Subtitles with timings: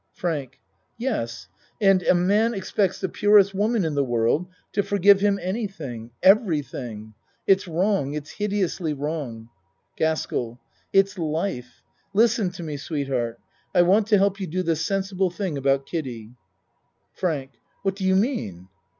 [0.13, 0.59] FRANK
[0.97, 1.47] Yes,
[1.79, 6.09] and a man expects the purest wo man in the world to forgive him anything
[6.23, 7.13] every thing.
[7.45, 8.15] It's wrong.
[8.15, 9.49] It's hideously wrong.
[9.97, 10.59] GASKELL
[10.91, 11.83] It's life.
[12.15, 13.39] Listen to me, sweetheart.
[13.75, 16.31] I want to help you do the sensible thing about Kiddie.
[17.13, 17.51] FRANK
[17.83, 18.69] What do you mean